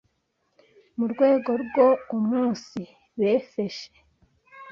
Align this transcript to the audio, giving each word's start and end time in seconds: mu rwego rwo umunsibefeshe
mu 0.97 1.05
rwego 1.13 1.51
rwo 1.63 1.87
umunsibefeshe 2.15 3.89